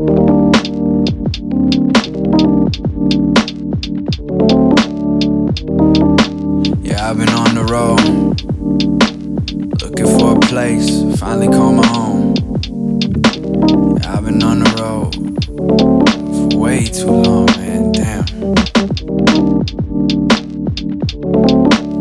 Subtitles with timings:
[0.00, 0.06] Yeah,
[7.10, 8.00] I've been on the road,
[9.82, 10.88] looking for a place,
[11.20, 12.34] finally call my home.
[14.00, 15.14] Yeah, I've been on the road
[16.50, 17.92] for way too long, man.
[17.92, 18.24] Damn.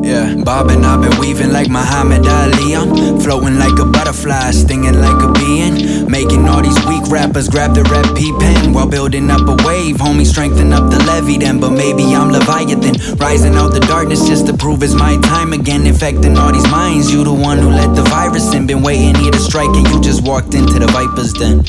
[0.02, 2.78] Yeah, bobbing, I've been weaving like Muhammad Ali.
[2.78, 5.89] I'm floating like a butterfly, stinging like a bee.
[6.10, 9.98] Making all these weak rappers grab the rep P pen while building up a wave.
[9.98, 11.60] Homie, strengthen up the levee then.
[11.60, 15.86] But maybe I'm Leviathan, rising out the darkness just to prove it's my time again.
[15.86, 17.14] Infecting all these minds.
[17.14, 18.66] You the one who let the virus in.
[18.66, 21.64] Been waiting here to strike, and you just walked into the Viper's den.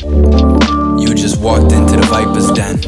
[0.99, 2.81] You just walked into the Viper's den.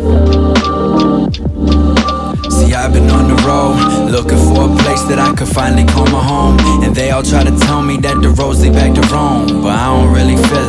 [2.49, 6.08] See, I've been on the road, looking for a place that I could finally call
[6.08, 6.58] my home.
[6.84, 9.62] And they all try to tell me that the roads lead back to Rome.
[9.62, 10.62] But I don't really feel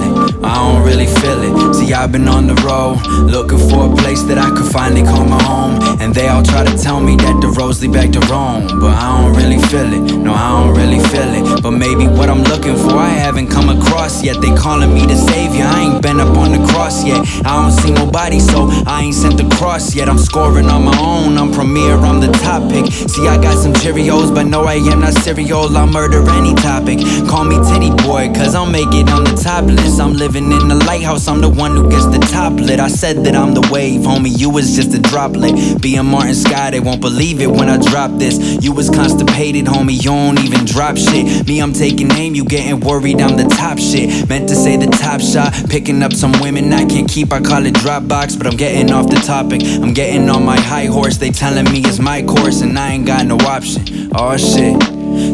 [2.04, 3.00] I've been on the road,
[3.32, 5.80] looking for a place that I could finally call my home.
[6.02, 8.68] And they all try to tell me that the roads lead back to Rome.
[8.78, 11.62] But I don't really feel it, no, I don't really feel it.
[11.62, 14.36] But maybe what I'm looking for, I haven't come across yet.
[14.42, 17.24] They calling me the savior, I ain't been up on the cross yet.
[17.46, 20.10] I don't see nobody, so I ain't sent the cross yet.
[20.10, 22.92] I'm scoring on my own, I'm premier, I'm the top pick.
[22.92, 25.74] See, I got some Cheerios, but no, I am not cereal.
[25.74, 26.98] I'll murder any topic.
[27.30, 29.98] Call me Tity Boi, cause I'll make it on the top list.
[29.98, 32.78] I'm living in the lighthouse, I'm the one who gets the top lit.
[32.78, 35.80] I said that I'm the wave, homie, you was just a droplet.
[35.80, 38.36] Being Martin Sky, they won't believe it when I drop this.
[38.60, 41.46] You was constipated, homie, you don't even drop shit.
[41.46, 44.28] Me, I'm taking aim, you getting worried, I'm the top shit.
[44.28, 47.64] Meant to say the top shot, picking up some women I can't keep, I call
[47.64, 49.62] it Dropbox, but I'm getting off the topic.
[49.62, 53.06] I'm getting on my high horse, they telling me it's my course, and I ain't
[53.06, 54.10] got no option.
[54.12, 54.74] Oh shit.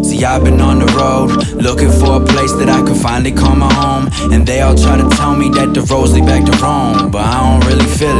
[0.05, 3.57] See, I've been on the road, looking for a place that I could finally call
[3.57, 4.11] my home.
[4.31, 7.11] And they all try to tell me that the roads lead back to Rome.
[7.11, 8.19] But I don't really feel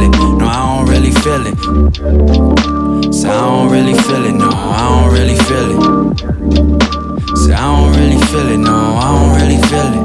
[1.31, 1.55] feel it.
[3.13, 5.79] So I don't really feel it, no, I don't really feel it.
[7.37, 10.03] See, I don't really feel it, no, I don't really feel it.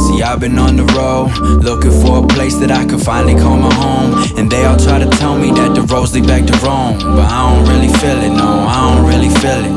[0.00, 1.32] See, I've been on the road,
[1.62, 4.38] looking for a place that I could finally call my home.
[4.38, 6.98] And they all try to tell me that the roads lead back to Rome.
[6.98, 9.74] But I don't really feel it, no, I don't really feel it.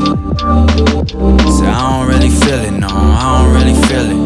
[1.56, 4.17] See, I don't really feel it, no, I don't really feel it.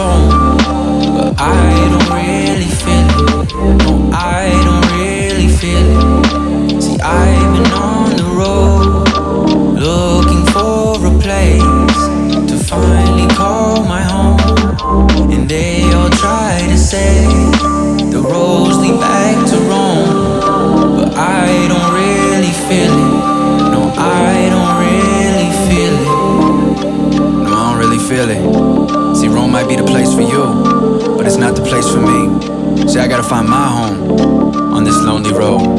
[0.00, 0.56] Rome.
[1.14, 3.52] But I don't really feel it.
[3.84, 6.82] No, I don't really feel it.
[6.82, 9.08] See, I've been on the road
[9.88, 12.00] looking for a place
[12.50, 14.40] to finally call my home.
[15.32, 17.12] And they all try to say
[18.14, 20.12] the roads lead back to Rome.
[20.96, 23.12] But I don't really feel it.
[23.74, 26.08] No, I don't really feel it.
[27.44, 28.99] No, I don't really feel it.
[29.20, 32.88] See, Rome might be the place for you, but it's not the place for me.
[32.88, 35.69] See, I gotta find my home on this lonely road.